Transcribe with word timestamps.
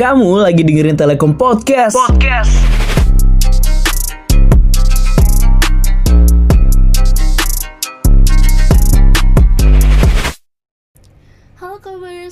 Kamu 0.00 0.40
lagi 0.40 0.64
dengerin 0.64 0.96
Telekom 0.96 1.36
Podcast. 1.36 1.92
Podcast. 1.92 2.56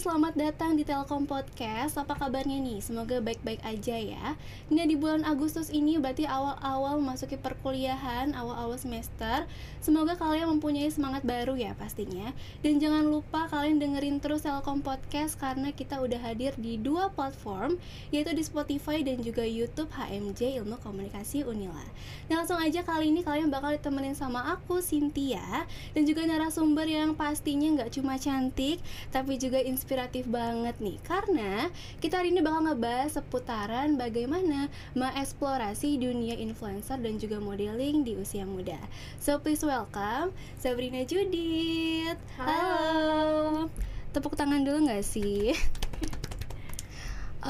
Selamat 0.09 0.41
datang 0.41 0.73
di 0.73 0.89
Telkom 0.89 1.29
Podcast. 1.29 2.01
Apa 2.01 2.17
kabarnya 2.17 2.57
nih? 2.65 2.81
Semoga 2.81 3.21
baik-baik 3.21 3.61
aja 3.61 3.93
ya. 3.93 4.41
Nah, 4.73 4.89
di 4.89 4.97
bulan 4.97 5.21
Agustus 5.21 5.69
ini 5.69 6.01
berarti 6.01 6.25
awal-awal 6.25 6.97
memasuki 6.97 7.37
perkuliahan, 7.37 8.33
awal-awal 8.33 8.81
semester. 8.81 9.45
Semoga 9.85 10.17
kalian 10.17 10.49
mempunyai 10.57 10.89
semangat 10.89 11.29
baru 11.29 11.61
ya 11.61 11.77
pastinya. 11.77 12.33
Dan 12.65 12.81
jangan 12.81 13.05
lupa 13.05 13.53
kalian 13.53 13.85
dengerin 13.85 14.17
terus 14.17 14.49
Telkom 14.49 14.81
Podcast 14.81 15.37
karena 15.37 15.77
kita 15.77 16.01
udah 16.01 16.25
hadir 16.25 16.57
di 16.57 16.81
dua 16.81 17.13
platform, 17.13 17.77
yaitu 18.09 18.33
di 18.33 18.41
Spotify 18.41 19.05
dan 19.05 19.21
juga 19.21 19.45
YouTube 19.45 19.93
HMJ 19.93 20.65
Ilmu 20.65 20.81
Komunikasi 20.81 21.45
Unila. 21.45 21.85
Nah, 22.33 22.41
langsung 22.41 22.57
aja 22.57 22.81
kali 22.81 23.13
ini 23.13 23.21
kalian 23.21 23.53
bakal 23.53 23.77
ditemenin 23.77 24.17
sama 24.17 24.57
aku, 24.57 24.81
Cynthia, 24.81 25.69
dan 25.93 26.03
juga 26.09 26.25
narasumber 26.25 26.89
yang 26.89 27.13
pastinya 27.13 27.77
nggak 27.77 27.93
cuma 27.93 28.17
cantik, 28.17 28.81
tapi 29.13 29.37
juga 29.37 29.61
inspiratif 29.61 29.98
banget 30.07 30.79
nih 30.79 30.95
karena 31.03 31.75
kita 31.99 32.23
hari 32.23 32.31
ini 32.31 32.39
bakal 32.39 32.71
ngebahas 32.71 33.19
seputaran 33.19 33.99
bagaimana 33.99 34.71
mengeksplorasi 34.95 35.99
dunia 35.99 36.39
influencer 36.39 37.03
dan 37.03 37.19
juga 37.19 37.43
modeling 37.43 38.07
di 38.07 38.15
usia 38.15 38.47
muda. 38.47 38.79
So 39.19 39.43
please 39.43 39.67
welcome 39.67 40.31
Sabrina 40.63 41.03
Judith. 41.03 42.15
Halo. 42.39 43.67
Tepuk 44.15 44.39
tangan 44.39 44.63
dulu 44.63 44.87
nggak 44.87 45.03
sih? 45.03 45.51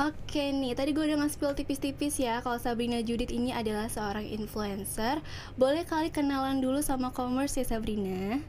Oke 0.08 0.48
nih, 0.48 0.72
tadi 0.72 0.96
gue 0.96 1.04
udah 1.04 1.20
nge-spill 1.24 1.56
tipis-tipis 1.56 2.20
ya 2.20 2.44
Kalau 2.44 2.60
Sabrina 2.60 3.00
Judith 3.00 3.32
ini 3.32 3.56
adalah 3.56 3.88
seorang 3.88 4.28
influencer 4.28 5.24
Boleh 5.56 5.88
kali 5.88 6.12
kenalan 6.12 6.60
dulu 6.60 6.84
sama 6.84 7.08
commerce 7.08 7.56
ya 7.56 7.64
Sabrina? 7.64 8.44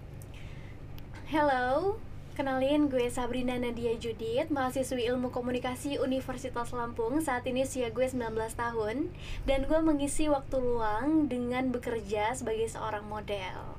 Hello, 1.32 1.96
kenalin 2.38 2.90
gue 2.90 3.08
Sabrina 3.10 3.58
Nadia 3.58 3.98
Judith, 3.98 4.54
mahasiswi 4.54 5.08
Ilmu 5.10 5.34
Komunikasi 5.34 5.98
Universitas 5.98 6.70
Lampung. 6.76 7.18
Saat 7.24 7.48
ini 7.50 7.66
usia 7.66 7.90
gue 7.90 8.06
19 8.06 8.36
tahun 8.54 9.10
dan 9.48 9.60
gue 9.66 9.80
mengisi 9.82 10.30
waktu 10.30 10.58
luang 10.60 11.32
dengan 11.32 11.74
bekerja 11.74 12.36
sebagai 12.38 12.70
seorang 12.70 13.06
model. 13.08 13.78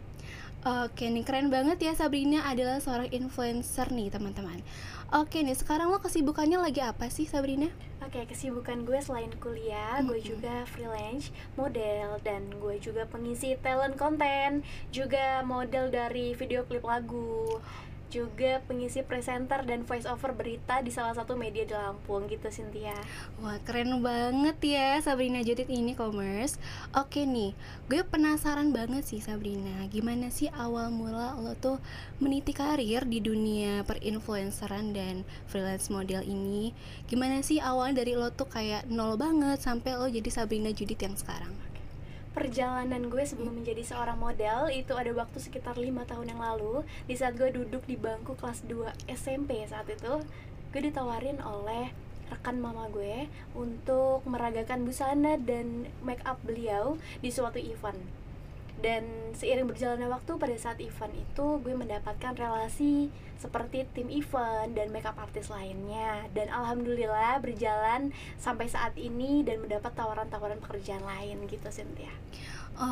Oke 0.61 1.09
nih 1.09 1.25
keren 1.25 1.49
banget 1.49 1.81
ya 1.81 1.93
Sabrina 1.97 2.45
adalah 2.45 2.85
seorang 2.85 3.09
influencer 3.09 3.89
nih 3.97 4.13
teman-teman 4.13 4.61
Oke 5.11 5.43
nih 5.43 5.59
sekarang 5.59 5.91
lo 5.91 5.99
kesibukannya 5.99 6.55
lagi 6.63 6.79
apa 6.87 7.11
sih 7.11 7.27
Sabrina? 7.27 7.67
Oke, 7.99 8.31
kesibukan 8.31 8.87
gue 8.87 8.95
selain 9.03 9.35
kuliah, 9.43 9.99
gue 10.07 10.23
juga 10.23 10.63
freelance, 10.71 11.35
model, 11.59 12.23
dan 12.23 12.47
gue 12.47 12.79
juga 12.79 13.11
pengisi 13.11 13.59
talent 13.59 13.99
konten, 13.99 14.63
juga 14.95 15.43
model 15.43 15.91
dari 15.91 16.31
video 16.39 16.63
klip 16.63 16.87
lagu, 16.87 17.59
juga 18.11 18.59
pengisi 18.67 19.01
presenter 19.07 19.63
dan 19.63 19.87
voice 19.87 20.05
over 20.05 20.35
berita 20.35 20.83
di 20.83 20.91
salah 20.91 21.15
satu 21.15 21.39
media 21.39 21.63
di 21.63 21.73
Lampung 21.73 22.27
gitu 22.27 22.51
Cynthia. 22.51 22.93
Wah 23.39 23.57
keren 23.63 24.03
banget 24.03 24.59
ya 24.61 24.99
Sabrina 24.99 25.41
Judith 25.47 25.71
ini 25.71 25.95
commerce. 25.95 26.59
Oke 26.93 27.23
nih 27.23 27.55
gue 27.87 28.03
penasaran 28.03 28.75
banget 28.75 29.07
sih 29.07 29.23
Sabrina. 29.23 29.87
Gimana 29.89 30.35
sih 30.35 30.51
awal 30.51 30.91
mula 30.91 31.39
lo 31.39 31.55
tuh 31.55 31.79
meniti 32.19 32.51
karir 32.51 33.07
di 33.07 33.23
dunia 33.23 33.87
perinfluenceran 33.87 34.91
dan 34.91 35.23
freelance 35.47 35.87
model 35.89 36.27
ini? 36.27 36.75
Gimana 37.07 37.41
sih 37.47 37.63
awal 37.63 37.95
dari 37.95 38.19
lo 38.19 38.35
tuh 38.35 38.51
kayak 38.51 38.91
nol 38.91 39.15
banget 39.15 39.63
sampai 39.63 39.95
lo 39.95 40.11
jadi 40.11 40.29
Sabrina 40.29 40.75
Judith 40.75 41.01
yang 41.01 41.15
sekarang 41.15 41.55
perjalanan 42.31 43.11
gue 43.11 43.23
sebelum 43.27 43.59
menjadi 43.59 43.83
seorang 43.83 44.19
model 44.19 44.71
itu 44.71 44.95
ada 44.95 45.11
waktu 45.11 45.39
sekitar 45.43 45.75
lima 45.77 46.07
tahun 46.07 46.33
yang 46.37 46.41
lalu. 46.41 46.87
Di 47.11 47.19
saat 47.19 47.35
gue 47.35 47.51
duduk 47.51 47.83
di 47.91 47.99
bangku 47.99 48.39
kelas 48.39 48.63
2 48.67 49.11
SMP 49.11 49.67
saat 49.67 49.91
itu 49.91 50.23
gue 50.71 50.81
ditawarin 50.81 51.43
oleh 51.43 51.91
rekan 52.31 52.63
mama 52.63 52.87
gue 52.95 53.27
untuk 53.59 54.23
meragakan 54.23 54.87
busana 54.87 55.35
dan 55.35 55.91
make 56.07 56.23
up 56.23 56.39
beliau 56.47 56.95
di 57.19 57.35
suatu 57.35 57.59
event 57.59 57.99
dan 58.81 59.33
seiring 59.37 59.69
berjalannya 59.69 60.09
waktu 60.09 60.37
pada 60.41 60.57
saat 60.57 60.81
event 60.81 61.13
itu 61.13 61.47
gue 61.61 61.75
mendapatkan 61.77 62.33
relasi 62.37 63.13
seperti 63.41 63.89
tim 63.97 64.13
event 64.13 64.77
dan 64.77 64.93
makeup 64.93 65.17
artis 65.17 65.49
lainnya. 65.49 66.29
Dan 66.37 66.53
alhamdulillah 66.53 67.41
berjalan 67.41 68.13
sampai 68.37 68.69
saat 68.69 68.97
ini 69.01 69.41
dan 69.45 69.65
mendapat 69.65 69.93
tawaran-tawaran 69.97 70.61
pekerjaan 70.61 71.05
lain 71.05 71.45
gitu 71.49 71.69
Cynthia. 71.73 72.13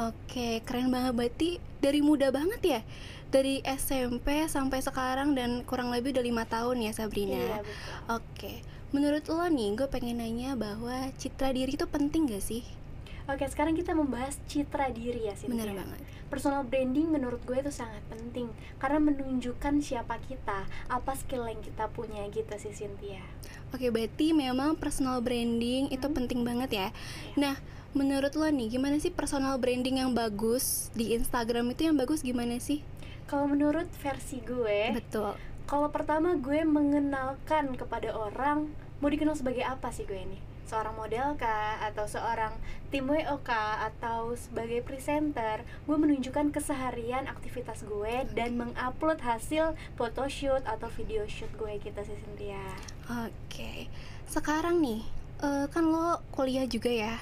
Oke 0.08 0.60
keren 0.64 0.92
banget. 0.92 1.12
Berarti 1.16 1.50
dari 1.80 2.00
muda 2.00 2.32
banget 2.32 2.60
ya? 2.64 2.80
Dari 3.28 3.60
SMP 3.64 4.48
sampai 4.48 4.80
sekarang 4.80 5.36
dan 5.36 5.60
kurang 5.68 5.92
lebih 5.92 6.16
udah 6.16 6.24
lima 6.24 6.44
tahun 6.48 6.80
ya 6.80 6.92
Sabrina? 6.96 7.36
Iya, 7.36 7.60
betul. 7.60 7.94
Oke. 8.08 8.52
Menurut 8.88 9.24
lo 9.28 9.44
nih 9.52 9.76
gue 9.76 9.88
pengen 9.92 10.24
nanya 10.24 10.56
bahwa 10.56 11.12
citra 11.20 11.52
diri 11.52 11.76
itu 11.76 11.84
penting 11.84 12.24
gak 12.24 12.40
sih? 12.40 12.64
Oke 13.28 13.44
sekarang 13.44 13.76
kita 13.76 13.92
membahas 13.92 14.40
citra 14.48 14.88
diri 14.88 15.28
ya 15.28 15.36
Cynthia 15.36 15.68
Bener 15.68 15.76
banget 15.76 16.00
personal 16.28 16.62
branding 16.62 17.08
menurut 17.08 17.40
gue 17.48 17.56
itu 17.56 17.72
sangat 17.72 18.04
penting 18.12 18.52
karena 18.76 19.00
menunjukkan 19.00 19.80
siapa 19.80 20.20
kita, 20.28 20.68
apa 20.92 21.12
skill 21.16 21.48
yang 21.48 21.60
kita 21.64 21.88
punya 21.90 22.28
gitu 22.28 22.52
sih 22.60 22.72
Cynthia. 22.76 23.24
Oke, 23.72 23.88
berarti 23.88 24.36
memang 24.36 24.76
personal 24.76 25.24
branding 25.24 25.88
itu 25.88 26.04
Hmm. 26.04 26.16
penting 26.16 26.44
banget 26.44 26.70
ya. 26.70 26.88
Nah, 27.34 27.56
menurut 27.96 28.32
lo 28.36 28.48
nih, 28.48 28.76
gimana 28.76 29.00
sih 29.00 29.08
personal 29.08 29.56
branding 29.56 30.04
yang 30.04 30.12
bagus 30.12 30.92
di 30.92 31.16
Instagram 31.16 31.72
itu 31.72 31.88
yang 31.88 31.96
bagus 31.96 32.20
gimana 32.20 32.60
sih? 32.60 32.84
Kalau 33.28 33.48
menurut 33.48 33.88
versi 34.00 34.40
gue, 34.40 34.92
Betul. 34.92 35.36
kalau 35.68 35.88
pertama 35.92 36.36
gue 36.36 36.64
mengenalkan 36.64 37.76
kepada 37.76 38.12
orang 38.12 38.72
mau 39.00 39.08
dikenal 39.08 39.36
sebagai 39.36 39.64
apa 39.64 39.92
sih 39.92 40.04
gue 40.04 40.16
ini? 40.16 40.47
Seorang 40.68 41.00
model 41.00 41.32
kah 41.40 41.80
atau 41.80 42.04
seorang 42.04 42.52
tim 42.92 43.08
WO 43.08 43.40
kah 43.40 43.88
atau 43.88 44.36
sebagai 44.36 44.84
presenter? 44.84 45.64
Gue 45.88 45.96
menunjukkan 45.96 46.52
keseharian 46.52 47.24
aktivitas 47.24 47.88
gue 47.88 48.28
dan 48.36 48.60
mengupload 48.60 49.24
hasil 49.24 49.72
photoshoot 49.96 50.60
atau 50.68 50.92
video 50.92 51.24
shoot 51.24 51.48
gue 51.56 51.80
gitu 51.80 51.96
sih 52.04 52.20
Cynthia. 52.20 52.60
Oke. 53.08 53.88
Sekarang 54.28 54.84
nih, 54.84 55.08
eh, 55.40 55.64
kan 55.72 55.88
lo 55.88 56.20
kuliah 56.36 56.68
juga 56.68 56.92
ya. 56.92 57.16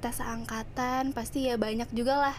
Kita 0.00 0.16
seangkatan, 0.16 1.12
pasti 1.12 1.52
ya 1.52 1.60
banyak 1.60 1.92
juga 1.92 2.16
lah. 2.16 2.36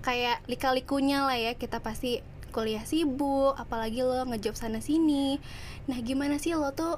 Kayak 0.00 0.40
lika-likunya 0.48 1.28
lah 1.28 1.36
ya, 1.36 1.52
kita 1.52 1.84
pasti 1.84 2.24
kuliah 2.48 2.88
sibuk, 2.88 3.60
apalagi 3.60 4.00
lo 4.00 4.24
ngejob 4.24 4.56
sana 4.56 4.80
sini. 4.80 5.36
Nah, 5.84 6.00
gimana 6.00 6.40
sih 6.40 6.56
lo 6.56 6.72
tuh 6.72 6.96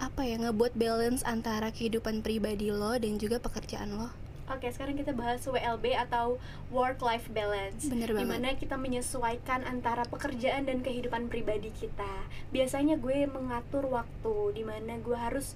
apa 0.00 0.24
ya 0.24 0.40
ngebuat 0.40 0.72
balance 0.80 1.20
antara 1.28 1.68
kehidupan 1.68 2.24
pribadi 2.24 2.72
lo 2.72 2.96
dan 2.96 3.20
juga 3.20 3.36
pekerjaan 3.36 4.00
lo? 4.00 4.08
Oke, 4.50 4.66
sekarang 4.66 4.98
kita 4.98 5.14
bahas 5.14 5.46
WLB 5.46 5.94
atau 5.94 6.42
work 6.74 6.98
life 7.06 7.30
balance. 7.30 7.86
Bener 7.86 8.10
banget. 8.10 8.18
Di 8.18 8.26
mana 8.26 8.48
kita 8.58 8.74
menyesuaikan 8.74 9.62
antara 9.62 10.02
pekerjaan 10.10 10.66
dan 10.66 10.82
kehidupan 10.82 11.30
pribadi 11.30 11.70
kita. 11.70 12.26
Biasanya 12.50 12.98
gue 12.98 13.30
mengatur 13.30 13.86
waktu 13.86 14.58
di 14.58 14.66
mana 14.66 14.98
gue 14.98 15.14
harus 15.14 15.54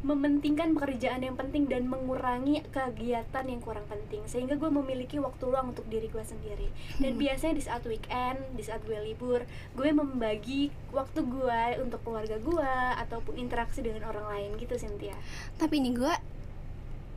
mementingkan 0.00 0.72
pekerjaan 0.72 1.20
yang 1.20 1.36
penting 1.36 1.68
dan 1.68 1.84
mengurangi 1.84 2.64
kegiatan 2.72 3.44
yang 3.44 3.60
kurang 3.60 3.84
penting 3.84 4.24
sehingga 4.24 4.56
gue 4.56 4.72
memiliki 4.72 5.20
waktu 5.20 5.44
luang 5.44 5.76
untuk 5.76 5.84
diri 5.92 6.08
gue 6.08 6.24
sendiri 6.24 6.68
dan 6.98 7.12
Hmm. 7.14 7.20
biasanya 7.20 7.54
di 7.56 7.64
saat 7.64 7.82
weekend 7.84 8.40
di 8.56 8.64
saat 8.64 8.80
gue 8.88 8.96
libur 8.96 9.44
gue 9.76 9.90
membagi 9.92 10.72
waktu 10.90 11.20
gue 11.20 11.62
untuk 11.84 12.00
keluarga 12.00 12.40
gue 12.40 12.72
ataupun 12.96 13.36
interaksi 13.36 13.84
dengan 13.84 14.08
orang 14.08 14.24
lain 14.32 14.50
gitu 14.56 14.76
Cynthia 14.80 15.16
Tapi 15.60 15.84
nih 15.84 15.92
gue 15.92 16.14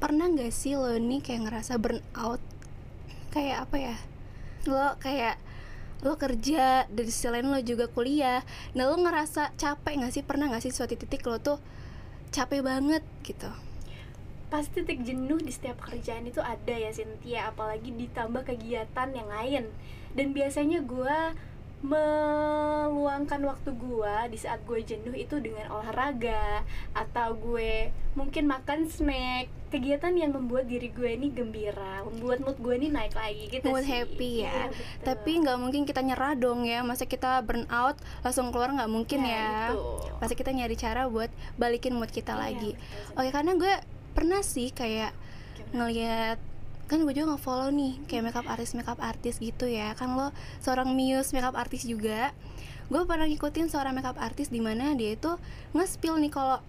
pernah 0.04 0.28
nggak 0.28 0.52
sih 0.52 0.76
lo 0.76 0.92
nih 1.00 1.24
kayak 1.24 1.48
ngerasa 1.48 1.80
burn 1.80 2.04
out? 2.20 2.44
Kayak 3.32 3.64
apa 3.64 3.76
ya? 3.80 3.96
Lo 4.68 5.00
kayak 5.00 5.40
lo 6.04 6.20
kerja 6.20 6.84
dari 6.92 7.08
sisi 7.08 7.32
lain 7.32 7.48
lo 7.48 7.56
juga 7.64 7.88
kuliah. 7.88 8.44
Nah 8.76 8.92
lo 8.92 9.00
ngerasa 9.00 9.56
capek 9.56 10.04
nggak 10.04 10.12
sih? 10.12 10.24
Pernah 10.28 10.52
nggak 10.52 10.68
sih 10.68 10.76
suatu 10.76 11.00
titik 11.00 11.24
lo 11.24 11.40
tuh 11.40 11.56
capek 12.34 12.66
banget 12.66 13.06
gitu? 13.22 13.54
pasti 14.54 14.86
titik 14.86 15.02
jenuh 15.02 15.42
di 15.42 15.50
setiap 15.50 15.82
pekerjaan 15.82 16.30
itu 16.30 16.38
ada 16.38 16.78
ya 16.78 16.94
Cynthia 16.94 17.50
apalagi 17.50 17.90
ditambah 17.90 18.46
kegiatan 18.46 19.10
yang 19.10 19.26
lain 19.26 19.66
dan 20.14 20.30
biasanya 20.30 20.86
gue 20.86 21.18
meluangkan 21.84 23.44
waktu 23.44 23.76
gua 23.76 24.26
di 24.26 24.36
saat 24.36 24.64
gue 24.64 24.80
jenuh 24.80 25.12
itu 25.12 25.36
dengan 25.38 25.68
olahraga 25.70 26.64
atau 26.92 27.36
gue 27.36 27.92
mungkin 28.14 28.48
makan 28.48 28.88
snack 28.88 29.52
kegiatan 29.68 30.14
yang 30.14 30.32
membuat 30.32 30.66
diri 30.66 30.88
gue 30.88 31.12
ini 31.12 31.28
gembira 31.28 32.06
membuat 32.06 32.40
mood 32.40 32.58
gue 32.58 32.74
ini 32.78 32.88
naik 32.88 33.12
lagi 33.12 33.50
gitu 33.50 33.68
mood 33.68 33.84
sih. 33.84 33.92
happy 33.92 34.32
ya 34.42 34.70
betul. 34.70 35.04
tapi 35.04 35.32
nggak 35.40 35.58
mungkin 35.58 35.82
kita 35.84 36.00
nyerah 36.00 36.34
dong 36.34 36.64
ya 36.64 36.82
masa 36.82 37.04
kita 37.04 37.42
burn 37.42 37.68
out 37.68 37.98
langsung 38.22 38.48
keluar 38.50 38.72
nggak 38.72 38.88
mungkin 38.88 39.20
Nah, 39.20 39.28
ya 39.28 39.50
itu. 39.70 39.84
pasti 40.18 40.34
kita 40.36 40.52
nyari 40.52 40.76
cara 40.76 41.06
buat 41.06 41.28
balikin 41.56 41.94
mood 41.94 42.10
kita 42.10 42.32
Iya, 42.32 42.42
lagi 42.44 42.72
betul. 42.74 43.18
oke 43.18 43.30
karena 43.30 43.52
gue 43.54 43.74
pernah 44.14 44.42
sih 44.42 44.70
kayak 44.70 45.12
Gimana? 45.54 45.74
ngelihat 45.76 46.38
kan 46.94 47.02
gue 47.02 47.14
juga 47.18 47.34
nge-follow 47.34 47.74
nih 47.74 48.06
kayak 48.06 48.30
makeup 48.30 48.46
artis 48.46 48.78
makeup 48.78 49.02
artis 49.02 49.42
gitu 49.42 49.66
ya. 49.66 49.98
Kan 49.98 50.14
lo 50.14 50.30
seorang 50.62 50.94
muse 50.94 51.34
makeup 51.34 51.58
artis 51.58 51.90
juga. 51.90 52.30
Gue 52.86 53.02
pernah 53.10 53.26
ngikutin 53.26 53.74
seorang 53.74 53.98
makeup 53.98 54.22
artis 54.22 54.54
di 54.54 54.62
mana 54.62 54.94
dia 54.94 55.18
itu 55.18 55.34
nge-spill 55.74 56.22
nih 56.22 56.30
kalau 56.30 56.62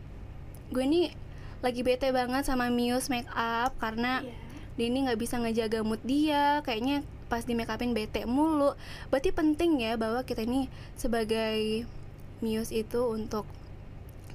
gue 0.72 0.80
nih 0.80 1.12
lagi 1.60 1.84
bete 1.84 2.08
banget 2.08 2.48
sama 2.48 2.72
muse 2.72 3.12
makeup 3.12 3.76
karena 3.76 4.24
Iya. 4.24 4.32
dia 4.80 4.86
ini 4.88 4.98
nggak 5.04 5.20
bisa 5.20 5.36
ngejaga 5.36 5.84
mood 5.84 6.00
dia. 6.00 6.64
Kayaknya 6.64 7.04
pas 7.28 7.44
di 7.44 7.52
make 7.52 7.68
upin 7.68 7.92
bete 7.92 8.24
mulu. 8.24 8.72
Berarti 9.12 9.28
penting 9.28 9.76
ya 9.84 10.00
bahwa 10.00 10.24
kita 10.24 10.48
ini 10.48 10.72
sebagai 10.96 11.84
muse 12.40 12.72
itu 12.72 13.00
untuk 13.12 13.44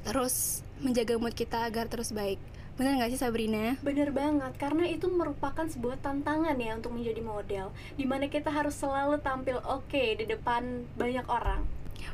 terus 0.06 0.62
menjaga 0.86 1.18
mood 1.18 1.34
kita 1.34 1.66
agar 1.66 1.90
terus 1.90 2.14
baik 2.14 2.38
bener 2.80 2.96
nggak 2.96 3.12
sih 3.12 3.20
Sabrina? 3.20 3.76
Bener 3.84 4.16
banget, 4.16 4.56
karena 4.56 4.88
itu 4.88 5.12
merupakan 5.12 5.68
sebuah 5.68 6.00
tantangan 6.00 6.56
ya 6.56 6.80
untuk 6.80 6.96
menjadi 6.96 7.20
model 7.20 7.76
Di 8.00 8.08
mana 8.08 8.32
kita 8.32 8.48
harus 8.48 8.80
selalu 8.80 9.20
tampil 9.20 9.60
oke 9.68 10.04
di 10.16 10.24
depan 10.24 10.88
banyak 10.96 11.28
orang. 11.28 11.68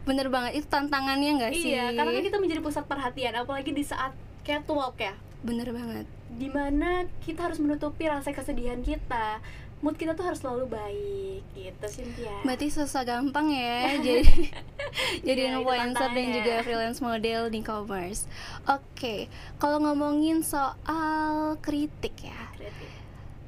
Bener 0.05 0.27
banget 0.33 0.61
itu 0.61 0.67
tantangannya 0.69 1.37
nggak 1.37 1.53
sih 1.53 1.73
Iya, 1.73 1.93
karena 1.93 2.11
kan 2.13 2.23
kita 2.25 2.37
menjadi 2.41 2.61
pusat 2.61 2.85
perhatian 2.89 3.33
Apalagi 3.37 3.69
di 3.69 3.85
saat 3.85 4.13
catwalk 4.45 4.97
ya 5.01 5.13
bener 5.45 5.69
banget. 5.69 6.05
Di 6.35 6.49
mana 6.49 7.05
kita 7.21 7.47
harus 7.47 7.61
menutupi 7.61 8.09
rasa 8.09 8.33
kesedihan 8.33 8.81
kita. 8.81 9.39
Mood 9.83 10.01
kita 10.01 10.17
tuh 10.17 10.25
harus 10.25 10.41
selalu 10.41 10.71
baik 10.71 11.43
gitu 11.53 11.85
Cynthia. 11.85 12.33
Berarti 12.41 12.73
susah 12.73 13.05
gampang 13.05 13.53
ya 13.53 13.93
jadi 14.01 14.25
jadi 15.27 15.41
Iya, 15.45 15.51
itu 15.51 15.57
influencer 15.61 16.09
dan 16.09 16.27
juga 16.31 16.53
freelance 16.65 16.99
model 17.03 17.41
di 17.53 17.59
e-commerce. 17.61 18.25
Oke 18.65 19.29
kalau 19.61 19.77
ngomongin 19.83 20.41
soal 20.41 21.59
kritik 21.61 22.17
ya. 22.25 22.41
Kreatif. 22.57 22.89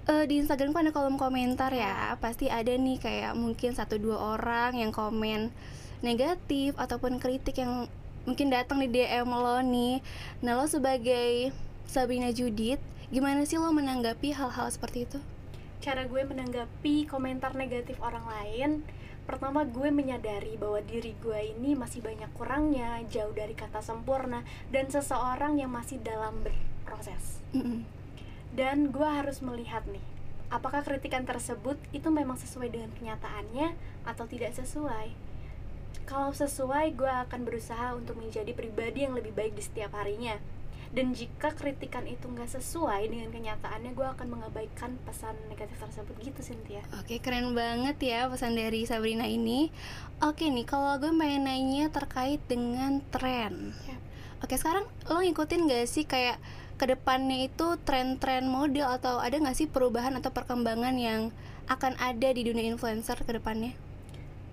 Eh, 0.08 0.24
di 0.24 0.40
Instagram 0.40 0.72
kan 0.72 0.88
ada 0.88 0.96
kolom 0.96 1.20
komentar 1.20 1.72
ya. 1.76 2.16
Pasti 2.24 2.48
ada 2.48 2.72
nih 2.72 2.96
kayak 2.96 3.36
mungkin 3.36 3.76
satu 3.76 4.00
dua 4.00 4.40
orang 4.40 4.80
yang 4.80 4.96
komen 4.96 5.52
negatif 6.00 6.78
ataupun 6.80 7.20
kritik 7.20 7.60
yang 7.60 7.92
mungkin 8.24 8.48
datang 8.48 8.80
di 8.80 8.88
DM 8.88 9.28
lo 9.28 9.60
nih. 9.60 10.00
Nah 10.44 10.60
lo 10.60 10.64
sebagai 10.64 11.52
Sabrina 11.88 12.36
Judith 12.36 12.84
gimana 13.08 13.48
sih 13.48 13.56
lo 13.56 13.72
menanggapi 13.72 14.36
hal-hal 14.36 14.68
seperti 14.68 15.08
itu? 15.08 15.24
Cara 15.80 16.04
gue 16.04 16.20
menanggapi 16.20 17.08
komentar 17.08 17.56
negatif 17.56 17.96
orang 18.04 18.28
lain 18.28 18.84
pertama 19.24 19.64
gue 19.64 19.88
menyadari 19.88 20.60
bahwa 20.60 20.84
diri 20.84 21.16
gue 21.24 21.56
ini 21.56 21.80
masih 21.80 22.04
banyak 22.04 22.28
kurangnya 22.36 23.00
jauh 23.08 23.32
dari 23.32 23.56
kata 23.56 23.80
sempurna 23.80 24.44
dan 24.68 24.92
seseorang 24.92 25.56
yang 25.60 25.72
masih 25.72 26.00
dalam 26.04 26.44
berproses. 26.44 27.40
Mm-mm. 27.56 27.88
dan 28.52 28.92
gue 28.92 29.08
harus 29.08 29.40
melihat 29.40 29.88
nih 29.88 30.04
apakah 30.52 30.84
kritikan 30.84 31.24
tersebut 31.24 31.80
itu 31.96 32.08
memang 32.12 32.36
sesuai 32.36 32.68
dengan 32.68 32.92
kenyataannya 32.96 33.76
atau 34.04 34.28
tidak 34.28 34.56
sesuai? 34.56 35.16
Kalau 36.08 36.32
sesuai 36.32 36.96
gue 36.96 37.12
akan 37.28 37.48
berusaha 37.48 37.96
untuk 37.96 38.20
menjadi 38.20 38.52
pribadi 38.56 39.04
yang 39.08 39.16
lebih 39.16 39.36
baik 39.36 39.56
di 39.56 39.64
setiap 39.64 39.96
harinya 39.96 40.40
dan 40.96 41.12
jika 41.12 41.52
kritikan 41.56 42.08
itu 42.08 42.28
nggak 42.28 42.48
sesuai 42.48 43.12
dengan 43.12 43.30
kenyataannya 43.32 43.92
gue 43.92 44.08
akan 44.08 44.28
mengabaikan 44.28 44.96
pesan 45.04 45.36
negatif 45.52 45.76
tersebut 45.80 46.16
gitu 46.24 46.40
Cynthia 46.40 46.84
Oke 47.00 47.20
keren 47.20 47.52
banget 47.52 47.98
ya 48.00 48.32
pesan 48.32 48.56
dari 48.56 48.88
Sabrina 48.88 49.28
ini 49.28 49.72
Oke 50.24 50.48
nih 50.48 50.68
kalau 50.68 50.96
gue 50.98 51.12
pengen 51.12 51.48
nanya 51.48 51.92
terkait 51.92 52.40
dengan 52.48 53.04
tren 53.12 53.76
Yap. 53.88 54.02
Oke 54.46 54.56
sekarang 54.56 54.86
lo 55.10 55.20
ngikutin 55.20 55.66
gak 55.66 55.90
sih 55.90 56.06
kayak 56.06 56.38
ke 56.78 56.86
depannya 56.86 57.50
itu 57.50 57.74
tren-tren 57.82 58.46
model 58.46 58.86
atau 58.86 59.18
ada 59.18 59.34
gak 59.34 59.58
sih 59.58 59.66
perubahan 59.66 60.14
atau 60.14 60.30
perkembangan 60.30 60.94
yang 60.94 61.34
akan 61.68 61.98
ada 62.00 62.30
di 62.32 62.46
dunia 62.46 62.70
influencer 62.70 63.18
ke 63.26 63.32
depannya? 63.34 63.87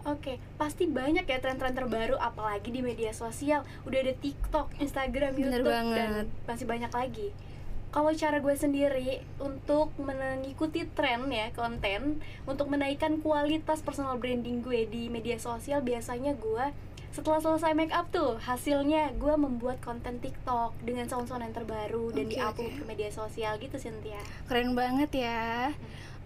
Oke, 0.05 0.37
pasti 0.61 0.85
banyak 0.85 1.25
ya 1.25 1.41
tren-tren 1.41 1.73
terbaru 1.73 2.21
apalagi 2.21 2.69
di 2.69 2.85
media 2.85 3.17
sosial. 3.17 3.65
Udah 3.89 4.05
ada 4.05 4.13
TikTok, 4.13 4.77
Instagram, 4.77 5.33
Bener 5.33 5.65
YouTube 5.65 5.73
banget. 5.73 5.97
dan 5.97 6.11
masih 6.45 6.67
banyak 6.69 6.93
lagi. 6.93 7.29
Kalau 7.89 8.11
cara 8.13 8.43
gue 8.43 8.53
sendiri 8.59 9.23
untuk 9.39 9.95
mengikuti 10.03 10.83
tren 10.99 11.31
ya 11.31 11.49
konten 11.55 12.19
untuk 12.45 12.67
menaikkan 12.69 13.23
kualitas 13.23 13.81
personal 13.81 14.19
branding 14.19 14.61
gue 14.61 14.85
di 14.91 15.07
media 15.07 15.39
sosial 15.39 15.79
biasanya 15.81 16.35
gue 16.35 16.75
setelah 17.15 17.39
selesai 17.39 17.79
make 17.79 17.95
up 17.95 18.11
tuh 18.11 18.35
hasilnya 18.43 19.15
gue 19.15 19.35
membuat 19.39 19.79
konten 19.79 20.19
TikTok 20.19 20.75
dengan 20.83 21.07
sound-sound 21.07 21.47
yang 21.47 21.55
terbaru 21.55 22.11
dan 22.11 22.27
Oke, 22.27 22.33
diupload 22.35 22.75
oke. 22.75 22.79
ke 22.83 22.85
media 22.91 23.11
sosial 23.15 23.55
gitu 23.63 23.79
Cynthia. 23.79 24.19
Keren 24.51 24.75
banget 24.75 25.23
ya 25.23 25.71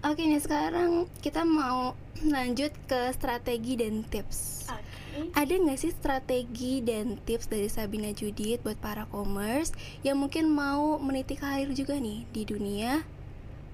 Oke 0.01 0.25
nih 0.25 0.41
sekarang 0.41 1.05
kita 1.21 1.45
mau 1.45 1.93
lanjut 2.25 2.73
ke 2.89 3.13
strategi 3.13 3.77
dan 3.77 4.01
tips 4.09 4.65
Oke. 4.73 5.29
Ada 5.37 5.55
nggak 5.61 5.77
sih 5.77 5.93
strategi 5.93 6.81
dan 6.81 7.21
tips 7.21 7.53
dari 7.53 7.69
Sabina 7.69 8.09
Judith 8.17 8.65
buat 8.65 8.81
para 8.81 9.05
commerce 9.13 9.77
yang 10.01 10.17
mungkin 10.17 10.49
mau 10.49 10.97
meniti 10.97 11.37
karir 11.37 11.69
juga 11.77 12.01
nih 12.01 12.25
di 12.33 12.49
dunia 12.49 13.05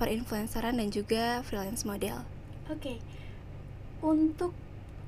perinfluenceran 0.03 0.83
dan 0.83 0.89
juga 0.91 1.47
freelance 1.47 1.87
model? 1.87 2.27
Oke, 2.73 2.99
untuk 4.03 4.57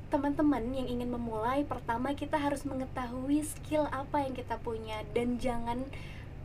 teman-teman 0.07 0.63
yang 0.71 0.87
ingin 0.87 1.11
memulai, 1.11 1.67
pertama 1.67 2.15
kita 2.15 2.39
harus 2.39 2.63
mengetahui 2.63 3.43
skill 3.43 3.91
apa 3.91 4.23
yang 4.23 4.33
kita 4.33 4.57
punya 4.59 5.03
dan 5.11 5.37
jangan 5.37 5.83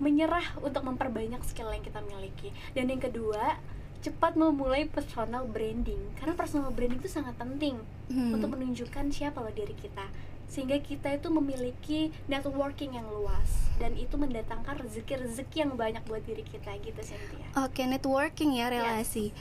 menyerah 0.02 0.58
untuk 0.60 0.82
memperbanyak 0.82 1.46
skill 1.46 1.70
yang 1.70 1.86
kita 1.86 2.02
miliki. 2.02 2.50
Dan 2.74 2.90
yang 2.90 2.98
kedua, 2.98 3.62
cepat 4.02 4.34
memulai 4.34 4.90
personal 4.90 5.46
branding 5.46 6.02
karena 6.18 6.34
personal 6.34 6.74
branding 6.74 6.98
itu 6.98 7.12
sangat 7.12 7.38
penting 7.38 7.78
Hmm. 8.10 8.34
untuk 8.34 8.52
menunjukkan 8.52 9.14
siapa 9.14 9.40
loh 9.40 9.54
diri 9.54 9.72
kita 9.72 10.04
sehingga 10.50 10.76
kita 10.82 11.16
itu 11.16 11.32
memiliki 11.32 12.00
networking 12.28 13.00
yang 13.00 13.08
luas 13.08 13.72
dan 13.80 13.96
itu 13.96 14.20
mendatangkan 14.20 14.84
rezeki-rezeki 14.84 15.64
yang 15.64 15.80
banyak 15.80 16.04
buat 16.04 16.20
diri 16.22 16.44
kita 16.44 16.76
gitu 16.82 17.00
Cynthia. 17.00 17.46
Oke, 17.56 17.88
networking 17.88 18.60
ya 18.60 18.68
relasi. 18.68 19.32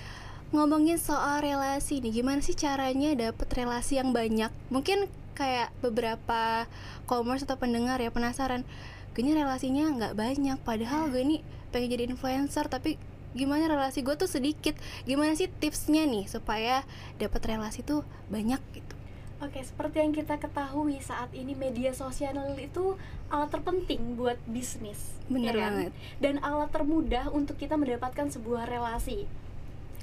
Ngomongin 0.51 0.99
soal 0.99 1.47
relasi 1.47 2.03
nih, 2.03 2.23
gimana 2.23 2.43
sih 2.43 2.59
caranya 2.59 3.15
dapet 3.15 3.47
relasi 3.55 4.03
yang 4.03 4.11
banyak? 4.11 4.51
Mungkin 4.75 5.07
kayak 5.39 5.71
beberapa 5.79 6.67
commerce 7.07 7.47
atau 7.47 7.55
pendengar 7.55 8.03
ya 8.03 8.11
penasaran, 8.11 8.67
gue 9.15 9.23
ini 9.23 9.39
relasinya 9.39 9.87
nggak 9.95 10.19
banyak, 10.19 10.59
padahal 10.67 11.07
gue 11.07 11.23
ini 11.23 11.37
pengen 11.71 11.95
jadi 11.95 12.05
influencer 12.11 12.67
tapi 12.67 12.99
gimana 13.31 13.71
relasi 13.71 14.03
gue 14.03 14.19
tuh 14.19 14.27
sedikit 14.27 14.75
gimana 15.07 15.39
sih 15.39 15.47
tipsnya 15.47 16.03
nih 16.03 16.27
supaya 16.27 16.83
dapet 17.23 17.47
relasi 17.47 17.87
tuh 17.87 18.03
banyak 18.27 18.59
gitu 18.75 18.95
Oke, 19.41 19.65
seperti 19.65 20.05
yang 20.05 20.13
kita 20.13 20.37
ketahui 20.37 21.01
saat 21.01 21.33
ini 21.33 21.57
media 21.57 21.97
sosial 21.97 22.37
itu 22.61 23.01
alat 23.33 23.49
terpenting 23.49 24.13
buat 24.13 24.37
bisnis. 24.45 25.17
bener 25.33 25.57
ya 25.57 25.65
kan? 25.65 25.73
banget 25.73 25.93
Dan 26.21 26.35
alat 26.45 26.69
termudah 26.69 27.33
untuk 27.33 27.57
kita 27.57 27.81
mendapatkan 27.81 28.29
sebuah 28.29 28.69
relasi. 28.69 29.25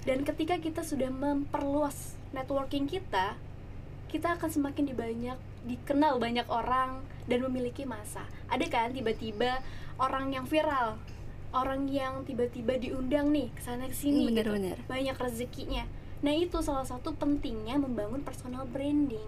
Dan 0.08 0.24
ketika 0.24 0.56
kita 0.56 0.88
sudah 0.88 1.12
memperluas 1.12 2.16
networking 2.32 2.88
kita, 2.88 3.36
kita 4.08 4.40
akan 4.40 4.48
semakin 4.48 4.88
dibanyak 4.88 5.36
dikenal 5.68 6.16
banyak 6.16 6.48
orang 6.48 7.04
dan 7.28 7.44
memiliki 7.44 7.84
masa. 7.84 8.24
Ada 8.48 8.72
kan 8.72 8.96
tiba-tiba 8.96 9.60
orang 10.00 10.32
yang 10.32 10.48
viral, 10.48 10.96
orang 11.52 11.92
yang 11.92 12.24
tiba-tiba 12.24 12.80
diundang 12.80 13.36
nih 13.36 13.52
ke 13.52 13.60
sana 13.60 13.92
ke 13.92 13.96
sini 14.00 14.32
gitu. 14.32 14.48
bener-bener 14.48 14.80
Banyak 14.88 15.20
rezekinya. 15.20 15.84
Nah, 16.24 16.34
itu 16.34 16.56
salah 16.64 16.88
satu 16.88 17.12
pentingnya 17.14 17.76
membangun 17.76 18.24
personal 18.24 18.64
branding. 18.64 19.28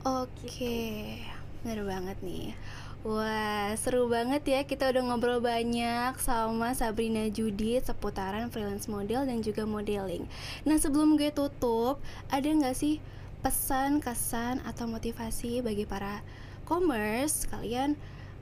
Oke, 0.00 1.20
bener 1.60 1.84
banget 1.84 2.16
nih. 2.24 2.56
Wah, 3.04 3.76
seru 3.76 4.08
banget 4.08 4.42
ya 4.48 4.60
kita 4.64 4.88
udah 4.88 5.02
ngobrol 5.04 5.42
banyak 5.44 6.16
sama 6.22 6.72
Sabrina 6.72 7.28
Judith 7.28 7.90
seputaran 7.90 8.48
freelance 8.48 8.88
model 8.88 9.28
dan 9.28 9.44
juga 9.44 9.68
modeling. 9.68 10.24
Nah, 10.64 10.80
sebelum 10.80 11.20
gue 11.20 11.28
tutup, 11.28 12.00
ada 12.32 12.48
nggak 12.48 12.72
sih 12.72 13.02
pesan, 13.44 14.00
kesan, 14.00 14.64
atau 14.64 14.88
motivasi 14.88 15.60
bagi 15.60 15.84
para 15.84 16.24
commerce 16.66 17.46
kalian 17.46 17.94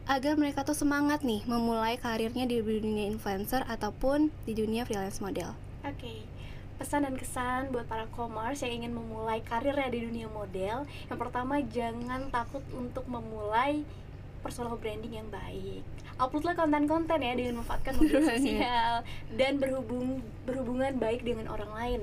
agar 0.05 0.37
mereka 0.37 0.65
tuh 0.65 0.77
semangat 0.77 1.25
nih 1.25 1.45
memulai 1.49 1.97
karirnya 1.97 2.45
di 2.45 2.61
dunia 2.61 3.09
influencer 3.09 3.65
ataupun 3.65 4.29
di 4.45 4.53
dunia 4.53 4.85
freelance 4.85 5.21
model? 5.21 5.57
Oke, 5.85 6.25
pesan 6.77 7.09
dan 7.09 7.17
kesan 7.17 7.73
buat 7.73 7.89
para 7.89 8.05
commerce 8.13 8.65
yang 8.65 8.85
ingin 8.85 8.93
memulai 8.93 9.41
karirnya 9.41 9.89
di 9.89 10.05
dunia 10.05 10.29
model 10.29 10.85
yang 11.09 11.19
pertama 11.21 11.61
jangan 11.65 12.29
takut 12.29 12.61
untuk 12.77 13.09
memulai 13.09 13.85
personal 14.45 14.77
branding 14.77 15.17
yang 15.17 15.29
baik. 15.33 15.81
Uploadlah 16.21 16.55
konten-konten 16.55 17.19
ya 17.25 17.33
dengan 17.33 17.59
memanfaatkan 17.59 17.97
media 17.97 18.21
sosial 18.23 18.93
dan 19.41 19.57
berhubung 19.57 20.21
berhubungan 20.45 21.01
baik 21.01 21.25
dengan 21.25 21.49
orang 21.49 21.73
lain. 21.73 22.01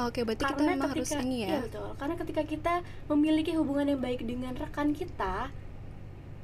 Oke, 0.00 0.24
berarti 0.24 0.46
kita 0.46 0.56
karena 0.56 0.72
memang 0.78 0.88
ketika 0.94 1.18
harus 1.18 1.26
ini 1.26 1.36
iya 1.44 1.48
ya. 1.50 1.60
betul. 1.66 1.88
Karena 1.98 2.14
ketika 2.16 2.42
kita 2.46 2.74
memiliki 3.10 3.52
hubungan 3.58 3.92
yang 3.92 4.00
baik 4.00 4.22
dengan 4.24 4.54
rekan 4.56 4.94
kita 4.94 5.50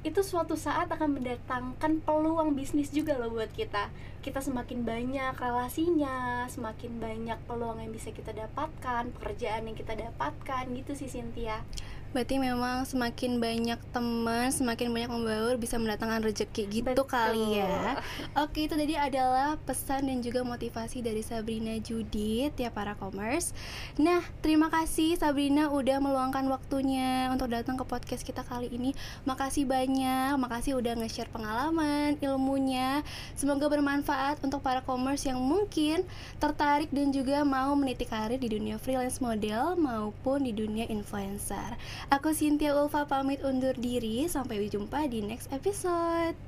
itu 0.07 0.23
suatu 0.23 0.54
saat 0.54 0.87
akan 0.87 1.18
mendatangkan 1.18 2.00
peluang 2.07 2.54
bisnis 2.54 2.95
juga 2.95 3.18
loh 3.18 3.35
buat 3.35 3.50
kita. 3.50 3.90
Kita 4.23 4.38
semakin 4.38 4.87
banyak 4.87 5.35
relasinya 5.35 6.47
semakin 6.47 7.02
banyak 7.02 7.38
peluang 7.50 7.83
yang 7.83 7.90
bisa 7.90 8.14
kita 8.14 8.30
dapatkan 8.30 9.11
pekerjaan 9.18 9.66
yang 9.66 9.75
kita 9.75 9.99
dapatkan 9.99 10.64
gitu 10.75 10.92
sih 10.95 11.11
Cynthia 11.11 11.64
Berarti 12.09 12.41
memang 12.41 12.88
semakin 12.88 13.37
banyak 13.37 13.81
teman, 13.93 14.49
semakin 14.49 14.88
banyak 14.88 15.11
membaur 15.12 15.55
bisa 15.61 15.77
mendatangkan 15.77 16.25
rezeki 16.25 16.62
gitu 16.81 16.88
Betul. 16.88 17.05
kali 17.05 17.61
ya. 17.61 18.00
Oke, 18.45 18.65
itu 18.65 18.75
tadi 18.75 18.97
adalah 18.97 19.61
pesan 19.69 20.09
dan 20.09 20.25
juga 20.25 20.41
motivasi 20.41 21.05
dari 21.05 21.21
Sabrina 21.21 21.77
Judit 21.77 22.57
ya 22.57 22.73
para 22.73 22.97
commerce. 22.97 23.53
Nah, 24.00 24.25
terima 24.41 24.73
kasih 24.73 25.21
Sabrina 25.21 25.69
udah 25.69 26.00
meluangkan 26.00 26.49
waktunya 26.49 27.29
untuk 27.29 27.53
datang 27.53 27.77
ke 27.77 27.85
podcast 27.85 28.25
kita 28.25 28.41
kali 28.41 28.73
ini. 28.73 28.97
Makasih 29.29 29.69
banyak, 29.69 30.33
makasih 30.41 30.81
udah 30.81 30.97
nge-share 30.97 31.29
pengalaman, 31.29 32.17
ilmunya. 32.25 33.05
Semoga 33.37 33.69
bermanfaat 33.69 34.41
untuk 34.41 34.65
para 34.65 34.81
commerce 34.81 35.29
yang 35.29 35.41
mungkin 35.41 36.09
tertarik 36.41 36.88
dan 36.88 37.12
juga 37.12 37.45
mau 37.45 37.77
meniti 37.77 38.09
karir 38.09 38.41
di 38.41 38.49
dunia 38.49 38.81
freelance 38.81 39.21
model 39.21 39.77
maupun 39.77 40.49
di 40.49 40.57
dunia 40.57 40.88
influencer. 40.88 41.77
Aku 42.09 42.31
Cynthia 42.31 42.78
Ulfa 42.78 43.05
pamit 43.05 43.43
undur 43.43 43.75
diri. 43.75 44.25
Sampai 44.31 44.62
jumpa 44.71 45.11
di 45.11 45.21
next 45.26 45.50
episode. 45.50 46.38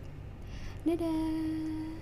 Dadah. 0.87 2.00